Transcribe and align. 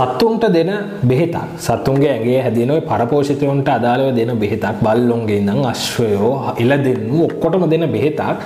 සත්තුන්ට 0.00 0.44
දෙන 0.52 0.70
බෙහෙතක්. 1.02 1.36
සත්තුන්ගේ 1.58 2.12
ඇගේ 2.14 2.40
හැදෙන 2.44 2.70
ඔය 2.70 2.80
පරපෝෂිතයොන්ට 2.90 3.68
අදාළව 3.68 4.14
දෙන 4.16 4.32
බෙහෙතක්. 4.38 4.80
බල්ලොන්ගේ 4.86 5.40
ඉඳන් 5.42 5.62
අශ්වයෝ 5.72 6.34
ඉලදෙන්නු 6.58 7.24
ඔක්කොටම 7.28 7.68
දෙන 7.70 7.86
බෙහෙතක්. 7.94 8.40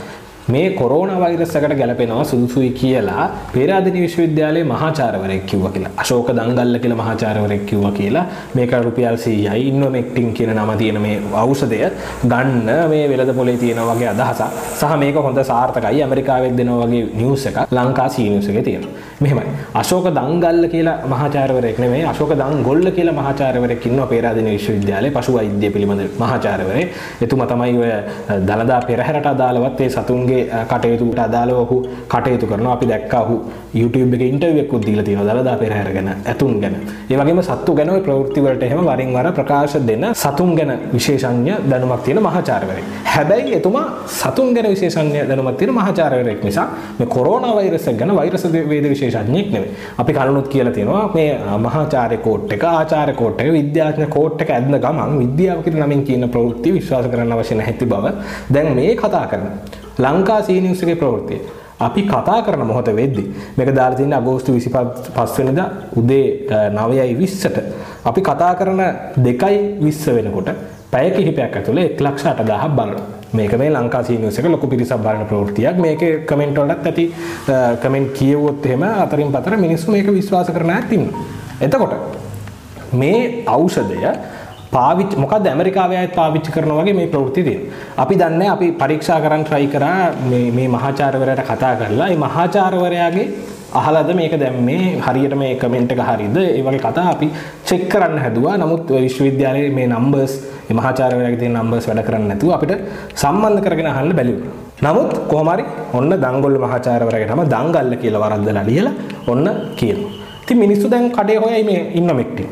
මේ 0.48 0.74
කොරෝන 0.78 1.10
වෛරස් 1.20 1.54
එකට 1.56 1.74
ගැලපෙනවා 1.78 2.24
සුදුසුයි 2.24 2.70
කියලා 2.80 3.28
පේරාදෙණි 3.52 4.00
විශ්වවිද්‍යාලයේ 4.00 4.64
මහාචාර්යවරයෙක් 4.64 5.46
කිව්වා 5.46 5.70
කියලා. 5.76 5.92
අශෝක 5.96 6.28
දංගල්ල 6.38 6.78
කියලා 6.82 6.98
මහාචාර්යවරයෙක් 6.98 7.64
කිව්වා 7.66 7.92
කියලා. 7.92 8.24
මේක 8.54 8.72
රුපියල් 8.86 9.16
100යි 9.16 9.62
ඉන්නොමෙක්ටින් 9.68 10.34
කියන 10.34 10.52
නම 10.56 10.72
තියෙන 10.82 11.00
මේ 11.00 11.16
ඖෂධය 11.44 11.80
ගන්න 12.32 12.68
මේ 12.92 13.08
වෙළඳ 13.12 13.32
පොලේ 13.38 13.56
තියෙන 13.56 13.80
වගේ 13.90 14.10
අදහසක්. 14.12 14.42
සහ 14.80 14.98
මේක 15.04 15.16
හොඳ 15.28 15.40
සාර්ථකයි. 15.52 16.02
ඇමරිකාවෙත් 16.02 16.56
දෙනවා 16.58 16.86
වගේ 16.86 17.04
නිවුස් 17.14 17.46
එකක්. 17.46 17.58
ලංකා 17.78 18.08
සී 18.08 18.28
නිවුස් 18.28 18.48
එකේ 18.48 18.64
තියෙනවා. 18.68 18.92
මෙහෙමයි. 19.24 19.54
අශෝක 19.74 20.08
දංගල්ල 20.18 20.62
කියලා 20.74 20.96
මහාචාර්යවරයෙක් 21.14 21.78
නෙමෙයි 21.84 22.04
අශෝක 22.12 22.34
දංගොල්ල 22.42 22.90
කියලා 22.98 23.16
මහාචාර්යවරයෙක් 23.20 23.88
ඉන්නවා 23.90 24.08
පේරාදෙණි 24.12 24.54
විශ්වවිද්‍යාලයේ 24.56 25.16
පශු 25.16 25.36
වෛද්‍ය 25.38 25.70
පිළිබඳ 25.70 26.04
මහාචාර්යවරයෙක්. 26.24 26.88
එතුමා 27.22 27.50
තමයි 27.52 27.78
ඔය 27.78 27.92
දලදා 28.48 28.80
පෙරහැරට 28.90 29.32
අදාළවත් 29.34 29.80
ඒ 29.80 29.90
සතුන්ගේ 29.90 30.34
ඔහුගේ 30.34 30.64
කටයුතුට 30.64 31.18
අදාළව 31.18 31.58
ඔහු 31.58 31.76
කටයුතු 32.08 32.46
කරනවා 32.46 32.72
අපි 32.72 32.86
දැක්කා 32.86 33.22
ඔහු 33.22 33.36
YouTube 33.80 34.14
එකේ 34.16 34.28
ඉන්ටර්විව් 34.32 34.58
එකක් 34.62 34.74
දීලා 34.86 35.04
තියෙනවා 35.08 35.34
දලදා 35.34 35.56
පෙරහැර 35.62 35.88
ගැන 35.96 36.08
ඇතුන් 36.14 36.54
ගැන. 36.62 36.74
ඒ 37.10 37.16
වගේම 37.20 37.40
සත්තු 37.48 37.74
ගැන 37.78 37.90
ওই 37.94 38.00
ප්‍රවෘත්ති 38.06 38.44
වලට 38.44 38.66
එහෙම 38.68 38.82
වරින් 38.88 39.10
වර 39.16 39.28
ප්‍රකාශ 39.38 39.76
දෙන 39.88 40.04
සතුන් 40.22 40.50
ගැන 40.58 40.72
විශේෂඥ 40.94 41.54
දැනුමක් 41.70 42.02
තියෙන 42.06 42.22
මහාචාර්යවරයෙක්. 42.26 42.86
හැබැයි 43.14 43.54
එතුමා 43.58 43.84
සතුන් 44.18 44.54
ගැන 44.56 44.68
විශේෂඥ 44.74 45.24
දැනුමක් 45.30 45.58
තියෙන 45.58 45.74
මහාචාර්යවරයෙක් 45.78 46.44
නිසා 46.48 46.66
මේ 46.98 47.08
කොරෝනා 47.16 47.54
වෛරස් 47.58 47.88
ගැන 48.00 48.14
වෛරස් 48.20 48.44
වේද 48.72 48.88
විශේෂඥයෙක් 48.94 49.48
නෙවෙයි. 49.54 49.72
අපි 49.98 50.12
කලනුත් 50.18 50.48
කියලා 50.54 50.74
තියෙනවා 50.78 51.04
මේ 51.14 51.30
මහාචාර්ය 51.66 52.18
කෝට් 52.26 52.52
එක 52.58 52.64
ආචාර්ය 52.72 53.14
කෝට් 53.22 53.40
එක 53.40 53.52
විද්‍යාඥ 53.58 54.06
කෝට් 54.16 54.46
එක 54.46 54.54
ඇදන 54.56 54.78
ගමන් 54.84 55.18
විද්‍යාව 55.24 55.64
කියන 55.64 55.80
නමින් 55.84 56.04
කියන 56.10 56.28
ප්‍රවෘත්ති 56.36 56.76
විශ්වාස 56.78 57.10
කරන්න 57.12 57.34
අවශ්‍ය 57.38 57.58
නැති 57.62 57.90
බව 57.92 58.14
දැන් 58.54 58.72
මේ 58.78 58.94
කතා 59.02 59.26
කරනවා. 59.32 59.82
ලංකා 60.04 60.40
සීනිවුස් 60.46 60.82
එකේ 60.82 60.98
ප්‍රවෘත්තිය. 61.02 61.63
අපි 61.80 62.02
කතා 62.12 62.42
කරන 62.46 62.66
මොහොත 62.66 62.86
වෙද්දි 63.00 63.24
මේක 63.56 63.74
දාලා 63.74 63.96
තියෙන්නේ 63.96 64.18
අගෝස්තු 64.18 64.52
25 64.52 65.38
වෙනිදා 65.38 65.68
උදේ 65.96 66.46
9:20ට 66.50 67.58
අපි 68.04 68.20
කතා 68.28 68.54
කරන 68.54 68.80
2:20 69.26 70.14
වෙනකොට 70.16 70.48
පැය 70.90 71.10
කිහිපයක් 71.10 71.56
ඇතුළේ 71.56 71.88
1,80,000ක් 71.98 72.68
බලනවා. 72.76 73.02
මේක 73.32 73.52
මේ 73.58 73.70
ලංකා 73.70 74.02
සීනිවුස් 74.06 74.38
එක 74.38 74.46
ලොකු 74.46 74.66
පිරිසක් 74.66 74.98
බලන 75.06 75.26
ප්‍රවෘත්තියක්. 75.30 75.76
මේකේ 75.84 76.12
කමෙන්ට් 76.28 76.58
වලටත් 76.58 76.86
ඇති 76.86 77.04
කමෙන්ට් 77.82 78.12
කියවුවොත් 78.18 78.66
එහෙම 78.66 78.82
අතරින් 78.82 79.32
පතර 79.32 79.56
මිනිස්සු 79.56 79.90
මේක 79.90 80.06
විශ්වාස 80.18 80.50
කරන 80.56 80.70
අයත් 80.70 80.92
ඉන්නවා. 80.92 81.24
එතකොට 81.60 81.94
මේ 83.00 83.42
ඖෂධය 83.56 83.98
පාවිච්චි 84.76 85.16
මොකද 85.22 85.46
ඇමරිකාවේ 85.52 85.98
අයත් 86.02 86.14
පාවිච්චි 86.20 86.54
කරනවා 86.54 86.82
වගේ 86.82 86.96
මේ 87.00 87.08
ප්‍රවෘත්ති 87.14 87.42
තියෙනවා. 87.48 87.74
අපි 88.02 88.14
දන්නේ 88.22 88.48
අපි 88.54 88.66
පරීක්ෂා 88.82 89.18
කරන් 89.24 89.42
try 89.48 89.66
කරා 89.74 89.98
මේ 90.30 90.46
මේ 90.56 90.68
මහාචාර්යවරයාට 90.76 91.44
කතා 91.50 91.74
කරලා 91.80 92.08
මේ 92.12 92.22
මහාචාර්යවරයාගේ 92.24 93.26
අහලාද 93.80 94.10
මේක 94.20 94.34
දැන් 94.42 94.58
මේ 94.68 94.82
හරියට 95.06 95.34
මේ 95.42 95.52
කමෙන්ට් 95.62 95.94
එක 95.94 96.02
හරියද 96.10 96.36
ඒ 96.42 96.62
වගේ 96.66 96.82
කතා 96.86 97.06
අපි 97.14 97.28
චෙක් 97.68 97.84
කරන්න 97.92 98.18
හැදුවා. 98.24 98.56
නමුත් 98.62 98.90
විශ්වවිද්‍යාලයේ 99.04 99.70
මේ 99.78 99.86
නම්බර්ස් 99.94 100.34
මේ 100.66 100.76
මහාචාර්යවරයාගේ 100.80 101.40
තියෙන 101.42 101.56
නම්බර්ස් 101.60 101.86
වැඩ 101.90 102.04
කරන්නේ 102.08 102.30
නැතුව 102.32 102.52
අපිට 102.58 102.74
සම්බන්ධ 103.22 103.62
කරගෙන 103.66 103.90
අහන්න 103.92 104.12
බැලුවා. 104.18 104.52
නමුත් 104.86 105.10
කොහොම 105.30 105.48
හරි 105.54 105.64
ඔන්න 105.98 106.12
දංගොල්ල 106.24 106.58
මහාචාර්යවරයාගේ 106.66 107.32
නම 107.32 107.42
දංගල්ල 107.54 107.92
කියලා 108.02 108.24
වරද්දලා 108.24 108.64
ලියලා 108.70 108.94
ඔන්න 109.32 109.46
කියනවා. 109.80 110.12
ඉතින් 110.42 110.58
මිනිස්සු 110.64 110.86
දැන් 110.94 111.04
කඩේ 111.18 111.38
හොයයි 111.44 111.62
මේ 111.70 111.82
ඉන්න 111.98 112.10
මෙක්ටින්. 112.20 112.48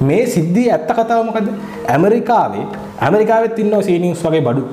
මේ 0.00 0.26
සිද්ධිය 0.26 0.70
ඇත්ත 0.70 0.88
කතාව 0.90 1.26
මොකද? 1.26 1.52
ඇමරිකාවේ 1.88 2.66
ඇමරිකාවෙත් 3.00 3.58
ඉන්නවා 3.58 3.82
සී 3.82 3.98
නිවුස් 3.98 4.24
වගේ 4.24 4.40
බඩු. 4.40 4.64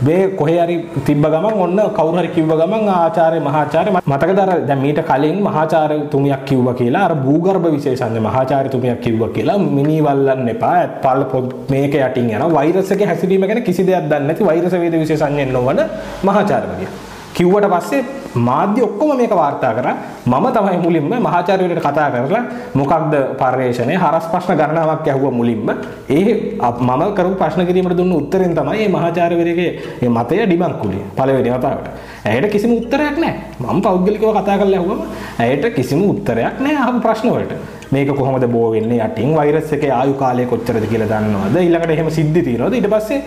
මේ 0.00 0.28
කොහේ 0.30 0.58
හරි 0.58 0.76
තිබ්බ 1.06 1.24
ගමන් 1.24 1.54
ඔන්න 1.56 1.80
කවුරු 1.96 2.18
හරි 2.18 2.28
කිව්ව 2.28 2.52
ගමන් 2.52 2.88
ආචාර්ය 2.88 3.40
මහාචාර්ය 3.40 3.94
මතකද 4.02 4.38
අර 4.38 4.50
දැන් 4.60 4.80
මීට 4.80 5.00
කලින් 5.02 5.42
මහාචාර්ය 5.42 5.98
තුමියක් 6.12 6.44
කිව්වා 6.44 6.74
කියලා 6.74 7.04
අර 7.08 7.14
භූගර්භ 7.16 7.66
විශේෂඥ 7.74 8.20
මහාචාර්ය 8.20 8.68
තුමියක් 8.68 9.00
කිව්වා 9.00 9.30
කියලා 9.30 9.58
මිනි 9.58 9.98
වල්ලන්න 10.00 10.54
එපා 10.54 10.72
ඇත්පල් 10.76 11.26
මේක 11.68 11.98
යටින් 12.00 12.30
යනවා 12.30 12.54
වෛරස් 12.54 12.94
එකේ 12.96 13.10
හැසිරීම 13.12 13.46
ගැන 13.50 13.62
කිසි 13.62 13.88
දෙයක් 13.90 14.06
දන්නේ 14.06 14.28
නැති 14.28 14.50
වෛරස් 14.50 14.80
වේද 14.84 14.98
විශේෂඥයෙක් 15.02 15.52
නොවන 15.52 15.82
මහාචාර්යවරිය. 16.22 17.07
කිව්වට 17.34 17.68
පස්සේ 17.74 18.04
මාධ්‍ය 18.34 18.82
ඔක්කොම 18.82 19.16
මේක 19.16 19.30
වාර්තා 19.30 19.72
කරා. 19.74 19.94
මම 20.26 20.46
තමයි 20.56 20.78
මුලින්ම 20.84 21.08
මහාචාර්යවරයාට 21.26 21.86
කතා 21.86 22.08
කරලා 22.14 22.42
මොකක්ද 22.74 23.14
පර්යේෂණය? 23.40 23.94
හරස් 24.04 24.26
ප්‍රශ්න 24.32 24.58
ගණනාවක් 24.60 25.08
ඇහුවා 25.08 25.34
මුලින්ම. 25.40 25.70
ඒ 26.10 26.58
මම 26.80 27.02
කරපු 27.16 27.34
ප්‍රශ්න 27.42 27.66
කිරීමට 27.66 27.96
දුන්න 27.96 28.12
උත්තරෙන් 28.20 28.54
තමයි 28.58 28.76
මේ 28.78 28.88
මහාචාර්යවරයාගේ 28.96 29.70
මේ 30.02 30.10
මතය 30.18 30.44
ඩිබංක් 30.44 30.82
වුණේ 30.82 31.04
පළවෙනි 31.16 31.50
වතාවට. 31.56 31.88
ඇයට 32.26 32.50
කිසිම 32.52 32.72
උත්තරයක් 32.78 33.18
නැහැ. 33.24 33.34
මම 33.60 33.82
පෞද්ගලිකව 33.82 34.30
කතා 34.38 34.58
කරලා 34.60 34.80
ඇහුවම 34.80 35.00
ඇයට 35.46 35.74
කිසිම 35.76 36.02
උත්තරයක් 36.10 36.62
නැහැ 36.64 36.84
අහපු 36.84 37.00
ප්‍රශ්න 37.06 37.28
වලට. 37.34 37.52
මේක 37.92 38.10
කොහොමද 38.16 38.44
බෝ 38.52 38.70
වෙන්නේ? 38.72 38.98
යටින් 39.04 39.34
වෛරස් 39.36 39.72
එකේ 39.72 39.92
ආයු 39.98 40.14
කාලය 40.22 40.44
කොච්චරද 40.46 40.84
කියලා 40.90 41.08
දන්නවද? 41.12 41.56
ඊළඟට 41.62 41.94
එහෙම 41.94 42.10
සිද්ධි 42.18 42.42
තියෙනවද? 42.48 42.74
ඊට 42.78 42.90
පස්සේ 42.94 43.22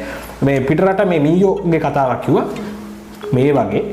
මේ 0.46 0.60
පිටරට 0.68 1.02
මේ 1.12 1.20
මීයෝගේ 1.28 1.80
කතාවක් 1.86 2.22
කිව්වා. 2.26 2.46
මේ 3.32 3.52
වගේ 3.54 3.84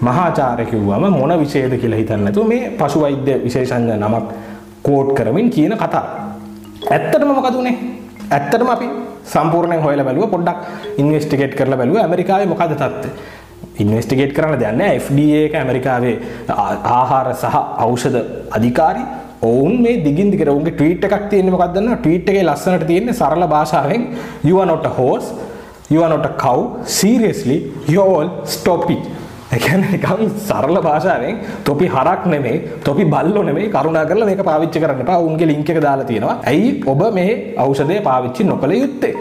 මහාචාර්ය 0.00 0.64
කිව්වම 0.66 1.04
මොන 1.10 1.32
විෂයද 1.40 1.74
කියලා 1.82 2.00
හිතන්නේ 2.00 2.24
නැතුව 2.24 2.48
මේ 2.48 2.70
පශු 2.78 3.00
වෛද්‍ය 3.00 3.34
විශේෂඥ 3.44 3.96
නමක් 3.96 4.24
කෝට් 4.82 5.12
කරමින් 5.18 5.50
කියන 5.50 5.76
කතාව. 5.76 6.06
ඇත්තටම 6.90 7.30
මොකද 7.30 7.54
උනේ? 7.54 7.76
ඇත්තටම 8.30 8.70
අපි 8.70 8.88
සම්පූර්ණයෙන් 9.24 9.82
හොයලා 9.82 10.04
බැලුවා 10.04 10.32
පොඩ්ඩක් 10.34 10.58
ඉන්වෙස්ටිගේට් 10.98 11.54
කරලා 11.54 11.78
බැලුවා 11.78 12.02
ඇමරිකාවේ 12.02 12.46
මොකද 12.46 12.74
තත්ත්වය. 12.74 13.10
ඉන්වෙස්ටිගේට් 13.78 14.34
කරන්න 14.36 14.60
දෙයක් 14.60 14.76
නැහැ 14.76 15.00
FDA 15.00 15.40
එක 15.46 15.54
ඇමරිකාවේ 15.60 16.16
ආහාර 16.96 17.34
සහ 17.34 17.58
ඖෂධ 17.84 18.18
අධිකාරී 18.58 19.06
ඔවුන් 19.42 19.80
මේ 19.84 20.02
දිගින් 20.04 20.30
දිගට 20.32 20.50
ඔවුන්ගේ 20.54 20.74
ට්වීට් 20.74 21.06
එකක් 21.08 21.24
තියෙන්නේ 21.30 21.54
මොකක්ද 21.54 21.74
දන්නවද 21.76 22.00
ට්වීට් 22.02 22.28
එකේ 22.32 22.44
ලස්සනට 22.44 22.86
තියෙන්නේ 22.90 23.14
සරල 23.14 23.46
භාෂාවෙන් 23.54 24.04
you 24.48 24.60
are 24.62 24.68
not 24.72 24.86
a 24.86 24.92
horse 24.98 25.30
you 25.92 26.02
are 26.04 26.12
not 26.14 26.26
a 26.30 26.34
cow. 26.44 26.58
Seriously 27.00 27.58
you 27.92 28.00
all 28.04 28.28
stop 28.56 28.84
it. 28.94 29.02
එකැන 29.56 29.82
නිකම් 29.94 30.20
සරල 30.48 30.76
භාෂාවෙන් 30.86 31.36
තොපි 31.66 31.86
හරක් 31.94 32.22
නෙමේ 32.34 32.54
තොපි 32.86 33.04
බල්ලො 33.14 33.42
නෙමේ 33.48 33.68
කරුණා 33.76 34.04
කරලා 34.10 34.28
මේක 34.30 34.42
පාවිච්චි 34.50 34.82
කරන්න. 34.84 35.02
එපා 35.06 35.18
උන්ගේ 35.28 35.48
ලින්ක් 35.52 35.70
එක 35.74 35.80
දාලා 35.86 36.08
තියෙනවා. 36.10 36.36
ඇයි 36.52 36.70
ඔබ 36.92 37.02
මේ 37.18 37.32
ඖෂධය 37.64 37.98
පාවිච්චි 38.08 38.48
නොකළ 38.52 38.74
යුත්තේ? 38.82 39.12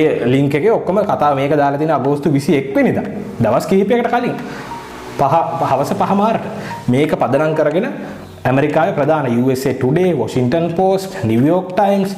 ඒ 0.00 0.04
ලින්ක් 0.34 0.54
එකේ 0.60 0.72
ඔක්කොම 0.78 1.00
කතා 1.10 1.32
මේක 1.40 1.56
දාලා 1.62 1.80
තියෙන 1.82 1.94
අගෝස්තු 1.98 2.28
21 2.36 2.74
වෙනිදා. 2.76 3.06
දවස් 3.42 3.66
කිහිපයකට 3.72 4.10
කලින්. 4.14 4.36
පහ 5.18 5.34
හවස 5.70 5.90
පහමාරට. 6.02 6.44
මේක 6.94 7.10
පදනම් 7.22 7.54
කරගෙන 7.60 7.88
ඇමරිකාවේ 8.44 8.94
ප්‍රධාන 8.98 9.26
USA 9.42 9.72
Today, 9.82 10.10
Washington 10.22 10.64
Post, 10.78 11.10
New 11.24 11.42
York 11.52 11.68
Times 11.82 12.10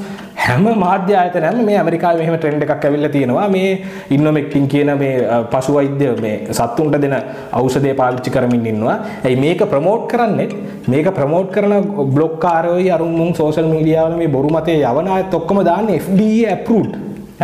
හැම 0.47 0.67
මාධ්‍ය 0.83 1.15
ආයතනයක්ම 1.21 1.61
මේ 1.69 1.77
ඇමරිකාවේ 1.81 2.21
මෙහෙම 2.21 2.35
ට්‍රෙන්ඩ් 2.41 2.65
එකක් 2.65 2.85
ඇවිල්ලා 2.89 3.11
තියෙනවා 3.15 3.47
මේ 3.55 3.71
ඉන්නොමෙක්ටින් 4.17 4.67
කියන 4.73 4.91
මේ 5.01 5.15
පශු 5.53 5.73
වෛද්‍ය 5.77 6.11
මේ 6.25 6.35
සත්තුන්ට 6.59 6.97
දෙන 7.05 7.15
ඖෂධය 7.61 7.95
පාවිච්චි 8.01 8.35
කරමින් 8.35 8.67
ඉන්නවා. 8.73 8.97
ඇයි 9.25 9.41
මේක 9.45 9.63
ප්‍රොමෝට් 9.73 10.05
කරන්නේ? 10.13 10.49
මේක 10.93 11.09
ප්‍රොමෝට් 11.19 11.51
කරන 11.57 11.75
බ්ලොග් 12.17 12.37
කාරයෝයි 12.45 12.93
අරුන් 12.97 13.17
මුන් 13.21 13.33
සෝෂල් 13.41 13.73
මීඩියා 13.73 14.07
වල 14.09 14.17
මේ 14.23 14.31
බොරු 14.37 14.53
මතේ 14.57 14.79
යවන 14.93 15.11
අයත් 15.17 15.35
ඔක්කොම 15.41 15.61
දාන්නේ 15.71 15.99
FDA 16.05 16.55
approved. 16.57 16.95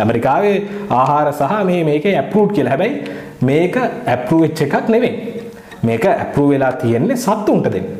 ඇමරිකාවේ 0.03 0.55
ආහාර 1.01 1.33
සහ 1.33 1.59
මේ 1.71 1.81
මේකේ 1.91 2.15
approved 2.23 2.55
කියලා. 2.55 2.73
හැබැයි 2.75 2.95
මේක 3.51 3.77
approve 4.15 4.41
වෙච්ච 4.45 4.65
එකක් 4.67 4.89
නෙවෙයි. 4.95 5.13
මේක 5.89 6.07
approve 6.15 6.55
වෙලා 6.55 6.73
තියෙන්නේ 6.85 7.21
සත්තුන්ට 7.27 7.69
දෙන්න. 7.75 7.91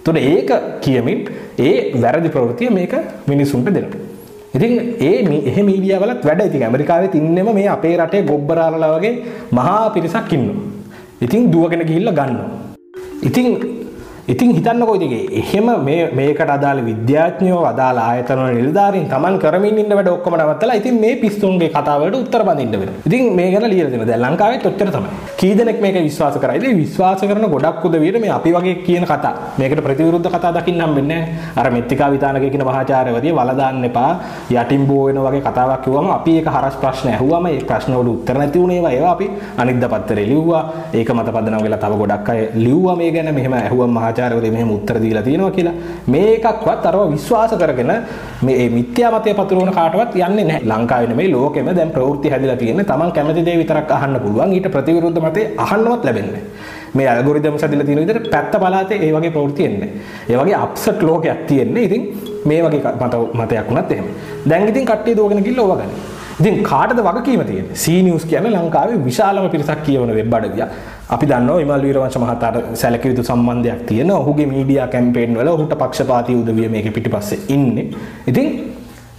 එතකොට 0.00 0.18
ඒක 0.34 0.50
කියමින් 0.84 1.24
ඒ 1.70 1.74
වැරදි 2.02 2.36
ප්‍රවෘත්තිය 2.36 2.76
මේක 2.80 2.94
මිනිසුන්ට 3.32 3.74
දෙනවා. 3.78 4.07
ඉතින් 4.56 4.72
ඒ 5.08 5.16
එහෙ 5.50 5.62
මීඩියාවලත් 5.68 6.22
වැඩ 6.28 6.42
ඉතින් 6.48 6.62
ඇමරිකාවේ 6.68 7.10
තින්නෙම 7.14 7.48
මේ 7.58 7.66
අපේ 7.74 7.94
රටේ 8.00 8.22
ගොබ්බරාලලා 8.30 8.92
වගේ 8.94 9.14
මහා 9.58 9.82
පිරිසක් 9.94 10.32
ඉන්නවා. 10.36 10.62
ඉතින් 11.24 11.50
දුවගෙන 11.52 11.84
ගිහිල්ලා 11.90 12.16
ගන්නවා. 12.18 12.48
ඉතින් 13.28 13.46
ඉතින් 14.32 14.50
හිතන්නකෝ 14.56 14.94
ඉතින් 14.98 15.12
එහෙම 15.40 15.68
මේ 15.84 16.00
මේකට 16.18 16.50
අදාළ 16.54 16.80
විද්‍යාඥයෝ 16.88 17.60
අදාළ 17.68 17.98
ආයතන 18.02 18.40
වල 18.40 18.56
නිලධාරීන් 18.58 19.06
Taman 19.12 19.36
කරමින් 19.42 19.78
ඉන්න 19.82 19.92
වැඩ 19.98 20.10
ඔක්කොම 20.12 20.34
නවත්තලා 20.36 20.74
ඉතින් 20.80 20.96
මේ 21.04 21.14
පිස්තුන්ගේ 21.22 21.68
කතාවලට 21.76 22.16
උත්තර 22.18 22.42
බඳින්න 22.48 22.74
වෙනවා. 22.82 22.96
ඉතින් 23.08 23.30
මේ 23.38 23.46
ගැන 23.52 23.64
ලියලා 23.72 23.92
දෙනවා. 23.92 24.08
දැන් 24.10 24.24
ලංකාවෙත් 24.24 24.66
ඔච්චර 24.70 24.90
තමයි. 24.96 25.12
කී 25.40 25.52
දෙනෙක් 25.58 25.80
මේක 25.84 25.96
විශ්වාස 26.08 26.36
කරයිද? 26.42 26.66
විශ්වාස 26.80 27.22
කරන 27.30 27.46
ගොඩක් 27.54 27.86
උදවියට 27.88 28.18
මේ 28.24 28.32
අපි 28.36 28.52
වගේ 28.56 28.74
කියන 28.88 29.06
කතා. 29.12 29.32
මේකට 29.60 29.80
ප්‍රතිවිරුද්ධ 29.86 30.28
කතා 30.34 30.52
දකින්න 30.58 30.84
හම්බෙන්නේ 30.86 31.20
නැහැ. 31.20 31.56
අර 31.56 31.70
මෙත්තිකා 31.76 32.10
විතානකේ 32.16 32.52
කියන 32.52 32.66
මහාචාර්යවරිය 32.70 33.32
වල 33.32 33.54
දාන්න 33.62 33.88
එපා. 33.90 34.12
යටින් 34.50 34.86
බෝ 34.90 35.06
වෙන 35.06 35.22
වගේ 35.26 35.42
කතාවක් 35.48 35.80
කිව්වම 35.86 36.10
අපි 36.18 36.36
ඒක 36.42 36.52
හරස් 36.56 36.76
ප්‍රශ්න 36.84 37.08
ඇහුවම 37.14 37.48
ඒ 37.52 37.64
ප්‍රශ්න 37.70 37.96
වලට 37.96 38.14
උත්තර 38.16 38.36
නැති 38.42 38.60
වුණේ 38.60 38.76
ඒවා. 38.76 38.92
ඒවා 38.92 39.16
අපි 39.16 39.30
අනිද්දා 39.56 39.92
පත්තරේ 39.94 40.28
ලිව්වා. 40.34 40.62
ඒක 40.92 41.16
මත 41.16 41.28
පදනම් 41.38 41.66
වෙලා 41.66 41.82
තව 41.86 42.02
ගොඩක් 42.04 42.30
අය 42.36 42.40
ලිව්වා 42.66 43.00
මේ 43.00 43.10
ගැන 43.16 43.34
මෙහෙම 43.40 43.58
ඇහුවම 43.62 43.98
මහා 43.98 44.16
ආචාර්යවරු 44.18 44.50
මෙහෙම 44.52 44.70
උත්තර 44.76 44.96
දීලා 45.02 45.22
තියෙනවා 45.22 45.50
කියලා. 45.56 45.74
මේකක්වත් 46.14 46.86
අරව 46.90 47.00
විශ්වාස 47.14 47.52
කරගෙන 47.62 47.92
මේ 48.42 48.68
මිත්‍යා 48.76 49.10
මතය 49.14 49.34
පතුරවන 49.38 49.72
කාටවත් 49.78 50.14
යන්නේ 50.16 50.44
නැහැ. 50.44 50.66
ලංකාවේ 50.70 51.08
නෙමෙයි 51.12 51.32
ලෝකෙම 51.32 51.70
දැන් 51.78 51.90
ප්‍රවෘත්ති 51.96 52.32
හැදිලා 52.32 52.56
තියෙන්නේ 52.56 52.88
Taman 52.90 53.12
කැමති 53.12 53.46
දේ 53.46 53.56
විතරක් 53.62 53.90
අහන්න 53.98 54.20
පුළුවන්. 54.24 54.52
ඊට 54.56 54.68
ප්‍රතිවිරුද්ධ 54.74 55.22
මතේ 55.26 55.46
අහන්නවත් 55.64 56.04
ලැබෙන්නේ 56.04 56.42
මේ 56.94 57.08
ඇල්ගොරිතම්ස් 57.08 57.62
හැදිලා 57.62 57.86
තියෙන 57.86 58.00
විදිහට 58.02 58.30
පැත්ත 58.34 58.52
පළාතේ 58.62 58.98
ඒ 59.06 59.12
වගේ 59.16 59.32
ප්‍රවෘත්ති 59.36 59.68
එන්නේ 59.70 59.90
ඒ 60.30 60.36
වගේ 60.40 60.58
අප්සෙට් 60.64 61.02
ලෝකයක් 61.02 61.46
තියෙන්නේ. 61.48 61.84
ඉතින් 61.88 62.02
මේ 62.44 62.62
වගේ 62.64 62.94
මත 63.00 63.14
මතයක් 63.40 63.66
වුණත් 63.70 63.92
එහෙම. 63.92 64.06
දැන් 64.50 64.68
ඉතින් 64.68 64.86
කට්ටිය 64.90 65.16
දුවගෙන 65.16 65.44
ගිහලා 65.48 65.64
ඕවා 65.64 65.80
ගන්න. 65.82 66.17
ඉතින් 66.40 66.62
කාටද 66.62 67.00
වගකීම 67.06 67.42
තියෙන්නේ? 67.46 67.74
C 67.74 68.02
News 68.06 68.24
කියන්නේ 68.24 68.52
ලංකාවේ 68.56 68.98
විශාලම 69.08 69.50
පිරිසක් 69.50 69.82
කියවන 69.86 70.10
වෙබ් 70.18 70.34
අඩවියක්. 70.38 70.68
අපි 71.14 71.26
දන්නවා 71.26 71.58
විමල් 71.60 71.82
වීරවංශ 71.86 72.18
මහතාට 72.22 72.56
සැලකිය 72.80 73.10
යුතු 73.12 73.24
සම්බන්ධයක් 73.30 73.80
තියෙනවා. 73.88 74.18
ඔහුගේ 74.22 74.46
මීඩියා 74.46 74.88
කැම්පේන් 74.94 75.38
වල 75.38 75.48
ඔහුට 75.48 75.74
පක්ෂපාතී 75.82 76.36
උදවිය 76.42 76.68
මේකේ 76.74 76.94
පිටිපස්සේ 76.96 77.40
ඉන්නේ. 77.48 77.86
ඉතින් 78.26 78.46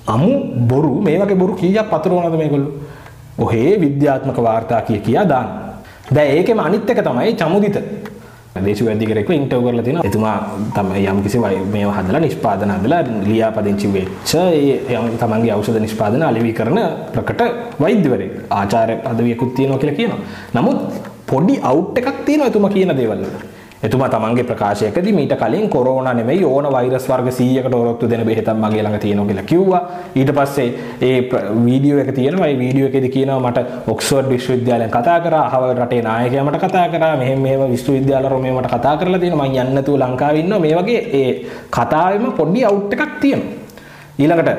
අමු 0.07 0.31
බොරු 0.71 0.93
මේ 1.07 1.17
වගේ 1.23 1.39
බොරු 1.43 1.55
කීයක් 1.61 1.89
පතුරවනවද 1.93 2.37
මේගොල්ලෝ? 2.43 2.73
ඔහේ 3.45 3.73
විද්‍යාත්මක 3.81 4.37
වාර්තා 4.47 4.81
කිය 4.81 4.99
කියා 5.07 5.29
දාන්න. 5.33 5.49
දැන් 6.15 6.37
ඒකෙම 6.37 6.59
අනිත් 6.59 6.89
එක 6.89 7.03
තමයි 7.07 7.35
චමුදිත. 7.41 7.77
දේශ 8.57 8.81
වැදිකරෙක්ව 8.87 9.31
ඉන්ටරව් 9.31 9.61
කරලා 9.65 9.83
තියෙනවා. 9.87 10.05
එතුමා 10.09 10.37
තමයි 10.77 11.05
යම් 11.11 11.19
කිසි 11.25 11.37
මේවා 11.43 11.97
හදලා 11.97 12.21
නිෂ්පාදන 12.25 12.71
හදලා 12.75 13.01
ලියාපදිංචි 13.29 13.87
වෙච්ච 13.95 14.33
ඒ 14.41 14.97
යම් 14.97 15.05
තමන්ගේ 15.21 15.53
ඖෂධ 15.57 15.79
නිෂ්පාදන 15.85 16.23
අලෙවි 16.29 16.53
කරන 16.59 16.79
ප්‍රකට 17.13 17.41
වෛද්‍යවරයෙක්. 17.83 18.33
ආචාර්ය 18.59 18.95
පදවියකුත් 19.05 19.53
තියෙනවා 19.57 19.79
කියලා 19.83 19.99
කියනවා. 19.99 20.19
නමුත් 20.57 20.79
පොඩි 21.31 21.55
අවුට් 21.71 21.97
එකක් 22.01 22.25
තියෙනවා 22.27 22.51
එතුමා 22.51 22.73
කියන 22.75 22.93
දේවල් 23.01 23.23
වල. 23.23 23.48
එතුමා 23.83 24.09
තමන්ගේ 24.09 24.43
ප්‍රකාශයකදී 24.43 25.13
මීට 25.17 25.33
කලින් 25.41 25.69
කොරෝනා 25.69 26.13
නෙමෙයි 26.13 26.43
ඕන 26.43 26.65
වෛරස් 26.73 27.05
වර්ග 27.09 27.29
100කට 27.31 27.75
ඔරොත්තු 27.75 28.09
දෙන 28.11 28.23
බෙහෙතක් 28.27 28.49
මගේ 28.63 28.83
ළඟ 28.83 28.99
තියෙනවා 29.03 29.27
කියලා 29.29 29.45
කිව්වා. 29.51 29.81
ඊට 30.15 30.31
පස්සේ 30.37 30.67
ඒ 31.01 31.19
වීඩියෝ 31.65 31.99
එක 32.03 32.11
තියෙනවා. 32.17 32.47
ඒ 32.47 32.57
වීඩියෝ 32.63 32.89
එකේදී 32.89 33.13
කියනවා 33.15 33.39
මට 33.39 33.87
ඔක්ස්ෆර්ඩ් 33.93 34.29
විශ්වවිද්‍යාලයෙන් 34.33 34.91
කතා 34.97 35.19
කරා, 35.19 35.45
අහවල් 35.47 35.73
රටේ 35.83 36.01
නායකයා 36.01 36.43
මට 36.43 36.61
කතා 36.65 36.87
කරා, 36.89 37.15
මෙහෙම 37.23 37.39
මෙහෙම 37.39 37.71
විශ්වවිද්‍යාල 37.75 38.29
රෝමේ 38.33 38.51
මට 38.51 38.73
කතා 38.75 38.97
කරලා 38.97 39.19
තියෙනවා. 39.23 39.47
මං 39.47 39.57
යන්න 39.63 39.73
නැතුව 39.79 39.99
ලංකාවේ 40.03 40.43
ඉන්නවා. 40.43 40.59
මේ 40.59 40.75
වගේ 40.81 41.01
ඒ 41.21 41.31
කතාවෙම 41.77 42.31
පොඩි 42.41 42.65
අවුට් 42.71 42.93
එකක් 42.93 43.17
තියෙනවා. 43.23 43.58
ඊළඟට 44.23 44.49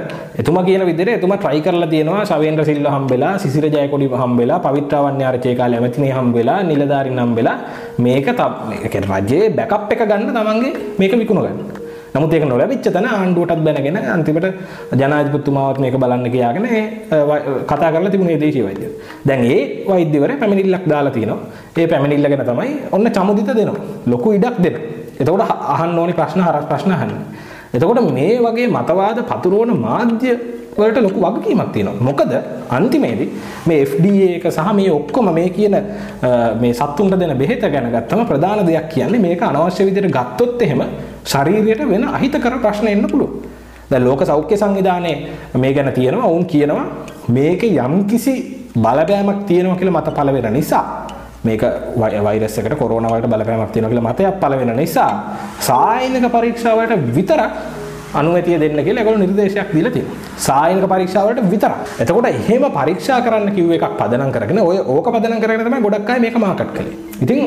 එතුමා 0.41 0.65
කියන 0.69 0.83
විදිහට 0.89 1.17
එතුමා 1.19 1.41
try 1.43 1.59
කරලා 1.65 1.89
තියෙනවා 1.93 2.23
ශවේන්ද්‍ර 2.31 2.65
සිල්ව 2.69 2.87
හම්බෙලා 2.95 3.33
සිසිර 3.43 3.65
ජයකොඩි 3.75 4.07
හම්බෙලා 4.23 4.59
පවිත්‍රාවන්‍ය 4.67 5.25
ආරච්චි 5.29 5.55
කාලේ 5.61 5.81
ඇමතිනේ 5.81 6.15
හම්බෙලා 6.19 6.59
නිලධාරීන් 6.71 7.21
හම්බෙලා 7.25 7.57
මේක 8.07 8.29
මේක 8.71 8.95
රජයේ 9.05 9.51
බෑකප් 9.59 9.93
එක 9.95 10.03
ගන්න 10.11 10.33
තමන්ගේ 10.39 10.73
මේක 11.01 11.13
විකුණ 11.23 11.43
ගන්න. 11.45 11.59
නමුත් 12.15 12.33
ඒක 12.37 12.45
නොලැබිච්ච 12.53 12.87
තැන 12.95 13.07
ආණ්ඩුවටත් 13.09 13.61
බැනගෙන 13.67 13.99
අන්තිමට 14.15 14.47
ජනාධිපතිතුමාවත් 15.01 15.79
මේක 15.85 15.97
බලන්න 16.05 16.25
කියාගෙන 16.35 16.67
කතා 17.71 17.91
කරලා 17.95 18.11
තිබුණේ 18.15 18.41
දේශීය 18.45 18.65
වෛද්‍යවරු. 18.69 18.95
දැන් 19.29 19.45
ඒ 19.53 19.61
වෛද්‍යවරයා 19.91 20.41
පැමිණිල්ලක් 20.43 20.89
දාලා 20.93 21.15
තිනවා. 21.19 21.39
ඒ 21.81 21.87
පැමිණිල්ල 21.93 22.31
ගැන 22.33 22.47
තමයි 22.51 22.73
ඔන්න 22.97 23.13
චමුදිත 23.19 23.53
දෙනවා. 23.61 23.85
ලොකු 24.13 24.35
ඉඩක් 24.39 24.57
දෙනවා. 24.65 24.83
එතකොට 25.21 25.43
අහන්න 25.75 25.99
ඕනි 26.03 26.19
ප්‍රශ්න 26.19 26.41
හරස් 26.49 26.67
ප්‍රශ්න 26.73 26.93
අහන්නේ. 26.97 27.21
එතකොට 27.75 28.13
මේ 28.13 28.39
වගේ 28.47 28.69
මතවාද 28.69 29.19
පතුරවන 29.31 29.71
මාධ්‍ය 29.87 30.33
වලට 30.79 31.03
ලොකු 31.07 31.21
වගකීමක් 31.21 31.73
තියෙනවා. 31.73 32.05
මොකද 32.09 32.33
අන්තිමේදී 32.77 33.29
මේ 33.67 33.85
FDA 33.87 34.29
එක 34.37 34.47
සහ 34.51 34.73
මේ 34.79 34.91
ඔක්කොම 34.99 35.29
මේ 35.39 35.49
කියන 35.57 35.77
මේ 36.61 36.73
සත්තුන්ට 36.73 37.19
දෙන 37.21 37.37
බෙහෙත 37.39 37.65
ගැන 37.75 37.91
ගත්තම 37.95 38.23
ප්‍රධාන 38.31 38.67
දෙයක් 38.67 38.89
කියන්නේ 38.95 39.25
මේක 39.27 39.43
අනවශ්‍ය 39.43 39.87
විදිහට 39.89 40.15
ගත්තොත් 40.17 40.63
එහෙම 40.63 40.83
ශරීරයට 41.33 41.83
වෙන 41.93 42.05
අහිතකර 42.17 42.55
ප්‍රශ්න 42.65 42.89
එන්න 42.89 43.07
පුළුවන්. 43.13 43.33
දැන් 43.91 44.05
ලෝක 44.05 44.23
සෞඛ්‍ය 44.31 44.57
සංවිධානයේ 44.57 45.17
මේ 45.63 45.73
ගැන 45.75 45.93
තියෙනවා. 45.93 46.31
වුන් 46.33 46.45
කියනවා 46.53 46.85
මේකේ 47.37 47.77
යම්කිසි 47.87 48.35
බලපෑමක් 48.75 49.47
තියෙනවා 49.47 49.79
කියලා 49.79 50.01
මත 50.01 50.15
පළ 50.17 50.33
වෙන 50.37 50.53
නිසා 50.53 50.85
මේක 51.45 51.63
වෛරස් 51.97 52.59
එකට 52.59 52.75
කොරෝනා 52.79 53.11
වලට 53.13 53.29
බලපෑමක් 53.33 53.73
තියෙනවා 53.75 53.93
කියලා 53.93 54.09
මතයක් 54.09 54.41
පළ 54.43 54.57
වෙන 54.61 54.73
නිසා 54.77 55.13
සායනික 55.69 56.27
පරීක්ෂාවලට 56.35 57.07
විතරක් 57.17 57.53
අනුමැතිය 58.15 58.59
දෙන්න 58.61 58.85
කියලා 58.85 59.03
ඒගොල්ලෝ 59.03 59.23
නිර්දේශයක් 59.25 59.73
දීලා 59.75 59.93
තියෙනවා. 59.93 60.17
සායනික 60.47 60.87
පරීක්ෂාවලට 60.93 61.51
විතරක්. 61.51 61.77
එතකොට 62.03 62.29
එහෙම 62.33 62.65
පරීක්ෂා 62.79 63.21
කරන්න 63.27 63.53
කිව්ව 63.57 63.73
එකක් 63.77 63.87
පදනම් 64.01 64.33
කරගෙන 64.37 64.63
ඔය 64.63 64.79
ඕක 64.95 65.13
පදනම් 65.15 65.41
කරගෙන 65.43 65.67
තමයි 65.67 65.83
ගොඩක් 65.87 66.11
අය 66.11 66.21
මේක 66.21 66.39
මාකට් 66.39 66.73
කළේ. 66.77 66.97
ඉතින් 67.25 67.41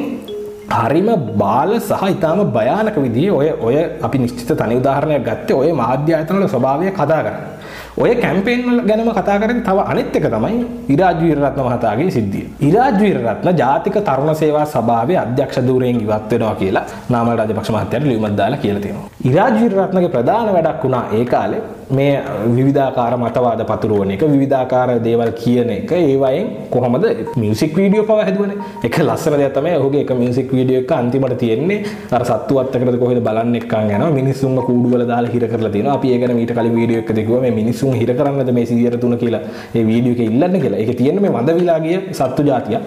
හරිම 0.72 1.10
බාල 1.38 1.74
සහ 1.80 2.04
ඉතාම 2.16 2.40
භයානක 2.52 2.98
විදිහේ 3.06 3.32
ඔය 3.32 3.50
ඔය 3.68 3.76
අපි 4.02 4.18
නිශ්චිත 4.18 4.56
තනි 4.62 4.80
උදාහරණයක් 4.82 5.26
ගත්තේ 5.28 5.60
ඔය 5.62 5.72
මාධ්‍ය 5.82 6.16
ආයතනවල 6.18 6.48
ස්වභාවය 6.48 6.92
කතා 6.92 7.22
කරන්නේ. 7.26 7.63
ඔය 7.98 8.16
කැම්පේන් 8.16 8.66
වල 8.68 8.82
ගැනම 8.90 9.12
කතා 9.12 9.38
කරන්නේ 9.40 9.66
තව 9.66 9.86
අනිත් 9.92 10.16
එක 10.16 10.28
තමයි 10.28 10.60
ඉරාජ් 10.90 11.22
වීරරත්න 11.22 11.62
මහතාගේ 11.68 12.10
සිද්ධිය. 12.12 12.46
ඉරාජ් 12.62 12.96
වීරරත්න 13.00 13.52
ජාතික 13.56 14.00
තරුණ 14.02 14.36
සේවා 14.36 14.66
සභාවේ 14.68 15.18
අධ්‍යක්ෂ 15.18 15.62
ධූරයෙන් 15.68 16.02
ඉවත් 16.02 16.32
වෙනවා 16.32 16.56
කියලා 16.56 16.86
නාමල් 17.10 17.38
රාජපක්ෂ 17.38 17.72
මහත්තයාට 17.72 18.10
ලියුමක් 18.10 18.38
දාලා 18.38 18.64
කියලා 18.66 18.84
තියෙනවා. 18.86 19.08
ඉරාජ් 19.26 19.54
වීරරත්නගේ 19.60 20.14
ප්‍රධාන 20.16 20.54
වැඩක් 20.54 20.84
වුණා 20.84 21.06
ඒ 21.14 21.26
කාලේ 21.26 21.64
මේ 21.92 22.22
විවිධාකාර 22.56 23.14
මතවාද 23.18 23.62
පතුරුවන 23.66 24.12
එක 24.12 24.24
විවිධාකාර 24.26 24.90
දේවල් 25.04 25.32
කියන 25.34 25.70
එක 25.70 25.92
ඒවයින් 25.94 26.48
කොහොමද 26.70 27.06
මියසික් 27.36 27.76
වීඩියෝ 27.76 28.06
පව 28.06 28.20
හැදුවනේ 28.20 28.58
එක 28.84 28.98
ලස්සන 29.00 29.38
දෙයක් 29.38 29.54
තමයි 29.54 29.76
ඔහුගේ 29.80 30.02
එක 30.02 30.12
මියසික් 30.14 30.52
වීඩියෝ 30.52 30.84
එක 30.84 30.92
අන්තිමට 30.92 31.36
තියෙන්නේ 31.38 31.80
අර 32.12 32.26
සත්තු 32.26 32.60
අත්තකටද 32.60 33.00
කොහෙද 33.00 33.20
බලන්න 33.28 33.56
එක්කන් 33.56 33.92
යනවා 33.92 34.12
මිනිස්සුන්ව 34.12 34.64
කූඩුවල 34.68 35.06
දාලා 35.06 35.34
හිර 35.36 35.48
කරලා 35.48 35.74
තියෙනවා 35.76 35.98
අපි 36.00 36.14
ඒ 36.14 36.20
ගැන 36.20 36.36
මීට 36.36 36.54
කලින් 36.54 36.76
වීඩියෝ 36.76 37.04
එකක 37.04 37.14
කිව්වා 37.20 37.42
මේ 37.42 37.54
මිනිස්සුන් 37.64 38.00
හිර 38.02 38.14
කරන්නද 38.22 38.54
මේ 38.60 38.66
103 38.70 39.22
කියලා 39.24 39.44
ඒ 39.76 39.86
වීඩියෝ 39.92 40.16
එකේ 40.18 40.30
ඉල්ලන්න 40.32 40.58
කියලා 40.64 40.82
ඒකේ 40.84 40.98
තියෙන්නේ 41.02 41.26
මේ 41.26 41.36
වඳ 41.38 41.60
විලා 41.60 41.80
ගිය 41.86 42.00
සත්තු 42.20 42.50
జాතිය 42.50 42.80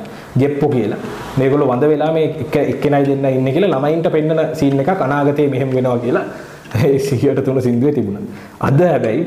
ජෙප්පෝ 0.42 0.70
කියලා 0.74 1.00
මේගොල්ලෝ 1.38 1.70
වඳ 1.72 1.94
වෙලා 1.94 2.12
මේ 2.18 2.26
එක්කෙනයි 2.64 3.06
දෙන්න 3.10 3.30
ඉන්නේ 3.38 3.56
කියලා 3.56 3.72
ළමයින්ට 3.74 4.12
පෙන්නන 4.16 4.44
සීන් 4.60 4.84
එකක් 4.84 5.08
අනාගතේ 5.08 5.48
මෙහෙම 5.54 5.72
වෙනවා 5.78 5.98
කියලා 6.04 6.26
සිහියට 6.98 7.44
තුන 7.44 7.62
සිින්දුවේ 7.62 7.92
තිබුණ. 7.92 8.26
අද 8.60 8.80
හැබැයි 8.80 9.22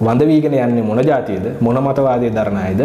වඳ 0.00 0.26
වීගෙන 0.26 0.54
යන්නේ 0.54 0.82
මොන 0.82 1.00
જાතියද 1.00 1.46
මොන 1.60 1.78
මතවාදයේ 1.80 2.32
දරන 2.32 2.58
අයද 2.58 2.80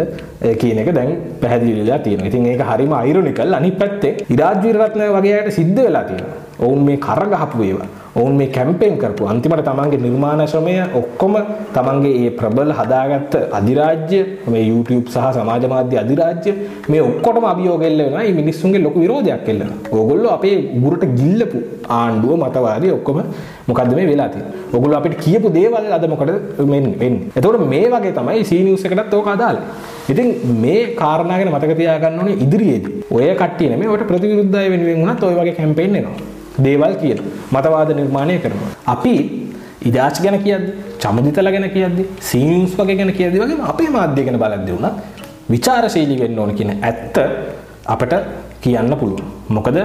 කියන 0.60 0.78
එක 0.78 0.94
දැන් 0.94 1.10
පැහැදිලිලා 1.40 1.98
තියෙනවා. 1.98 2.28
ඉතින් 2.28 2.46
ඒක 2.46 2.62
හරිම 2.62 2.92
අයිරොනිකල්. 2.92 3.54
අනිත් 3.54 3.78
පැත්තේ 3.78 4.16
ඉරාජ් 4.30 4.62
වීරරත්න 4.62 5.02
වගේ 5.16 5.34
අයට 5.38 5.52
සිද්ධ 5.52 5.82
වෙලා 5.82 6.04
තියෙනවා. 6.04 6.38
ඔවුන් 6.58 6.84
මේ 6.84 6.96
කර 6.98 7.22
ගහපු 7.28 7.62
ඒවා 7.62 7.88
ඔවුන් 8.20 8.34
මේ 8.38 8.48
කැම්පේන් 8.56 8.94
කරපු 9.02 9.26
අන්තිමට 9.32 9.62
තමන්ගේ 9.68 10.00
නිර්මාණ 10.04 10.40
ශ්‍රමය 10.52 10.74
ඔක්කොම 11.00 11.34
තමන්ගේ 11.76 12.16
ඒ 12.22 12.30
ප්‍රබල 12.40 12.70
හදාගත්ත 12.78 13.34
අධිරාජ්‍ය 13.58 14.18
මේ 14.54 14.64
YouTube 14.70 15.06
සහ 15.14 15.28
සමාජ 15.36 15.64
මාධ්‍ය 15.72 15.96
අධිරාජ්‍ය 16.02 16.52
මේ 16.92 17.00
ඔක්කොටම 17.10 17.46
අභියෝග 17.52 17.84
එල්ල 17.88 18.02
වෙනවා. 18.04 18.24
මේ 18.26 18.34
මිනිස්සුන්ගේ 18.40 18.82
ලොකු 18.86 18.98
විරෝධයක් 19.04 19.48
එල්ල 19.52 19.60
වෙනවා. 19.62 19.92
ඕගොල්ලෝ 19.98 20.32
අපේ 20.36 20.56
උගුරට 20.78 21.06
ගිල්ලපු 21.20 21.60
ආණ්ඩුව 22.00 22.34
මතවාදී 22.42 22.92
ඔක්කොම 22.98 23.20
මොකද්ද 23.70 23.94
මේ 23.98 24.06
වෙලා 24.10 24.28
තියෙන්නේ? 24.34 24.60
ඕගොල්ලෝ 24.74 24.98
අපිට 25.00 25.16
කියපු 25.24 25.54
දේවල් 25.56 25.88
අද 25.98 26.04
මොකටද 26.14 26.34
වෙන්නේ? 26.72 27.16
එතකොට 27.38 27.64
මේ 27.72 27.88
වගේ 27.94 28.12
තමයි 28.18 28.44
C 28.50 28.60
News 28.68 28.84
එකටත් 28.90 29.16
ඕක 29.20 29.30
අදාළ. 29.36 29.60
ඉතින් 30.12 30.28
මේ 30.66 30.82
කාරණා 31.00 31.40
ගැන 31.40 31.52
මතක 31.54 31.78
තියාගන්න 31.80 32.20
ඕනේ 32.20 32.36
ඉදිරියේදී. 32.44 32.94
ඔය 33.16 33.32
කට්ටිය 33.40 33.72
නෙමෙයි 33.72 33.92
ඔයට 33.94 34.06
ප්‍රතිවිරුද්ධය 34.12 34.68
වෙනුවෙන් 34.74 35.02
වුණත් 35.02 35.26
ඔය 35.30 35.34
වගේ 35.40 35.56
කැම්පේන් 35.62 35.98
එනවා. 36.02 36.31
දේවල් 36.66 36.94
කියන 37.02 37.18
මතවාද 37.54 37.90
නිර්මාණය 38.00 38.38
කරනවා. 38.44 38.70
අපි 38.94 39.14
ඉදාච් 39.88 40.16
ගැන 40.24 40.38
කියද්දි 40.44 40.72
චමුදිතල 41.02 41.50
ගැන 41.54 41.68
කියද්දි 41.76 42.04
සීන්ස් 42.30 42.72
වගේ 42.78 42.96
ගැන 43.00 43.12
කියද්දි 43.18 43.42
වගේ 43.42 43.68
අපේ 43.72 43.90
මාධ්‍ය 43.96 44.24
ගැන 44.28 44.38
බලද්දි 44.44 44.72
වුණත් 44.76 44.96
විචාරශීලී 45.54 46.20
වෙන්න 46.22 46.38
ඕන 46.38 46.54
කියන 46.58 46.72
ඇත්ත 46.88 47.16
අපට 47.94 48.14
කියන්න 48.64 48.92
පුළුවන්. 49.00 49.28
මොකද 49.56 49.78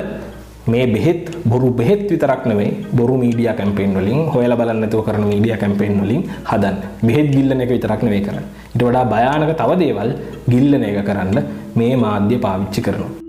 මේ 0.72 0.86
බෙහෙත් 0.94 1.24
බොරු 1.52 1.70
බෙහෙත් 1.80 2.02
විතරක් 2.12 2.42
නෙවෙයි 2.50 2.72
බොරු 3.00 3.14
මීඩියා 3.24 3.56
කැම්පේන් 3.60 3.94
වලින් 4.00 4.20
හොයලා 4.34 4.60
බලන්න 4.62 4.82
නැතුව 4.84 5.04
කරන 5.08 5.24
මීඩියා 5.32 5.60
කැම්පේන් 5.64 5.96
වලින් 6.02 6.24
හදන්න. 6.50 6.78
බෙහෙත් 7.08 7.30
ගිල්ලන 7.36 7.62
එක 7.66 7.72
විතරක් 7.76 8.04
නෙවෙයි 8.08 8.26
කරන්නේ. 8.28 8.50
ඊට 8.74 8.84
වඩා 8.88 9.06
භයානක 9.14 9.54
තව 9.62 9.80
දේවල් 9.84 10.12
ගිල්ලන 10.52 10.84
එක 10.90 11.00
කරන්න 11.10 11.40
මේ 11.80 11.96
මාධ්‍ය 12.04 12.38
පාවිච්චි 12.46 12.82
කරනවා. 12.88 13.27